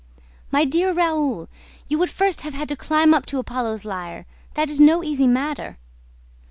"My 0.49 0.65
dear 0.65 0.93
Raoul, 0.93 1.47
you 1.87 1.99
would 1.99 2.09
first 2.09 2.41
have 2.41 2.55
had 2.55 2.67
to 2.69 2.75
climb 2.75 3.13
up 3.13 3.23
to 3.27 3.37
Apollo's 3.37 3.85
lyre: 3.85 4.25
that 4.55 4.67
is 4.67 4.81
no 4.81 5.03
easy 5.03 5.27
matter." 5.27 5.77